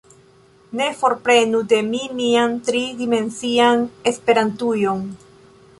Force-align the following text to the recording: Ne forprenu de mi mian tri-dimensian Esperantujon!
Ne 0.79 0.87
forprenu 1.01 1.59
de 1.73 1.79
mi 1.91 2.01
mian 2.21 2.57
tri-dimensian 2.71 3.87
Esperantujon! 4.13 5.05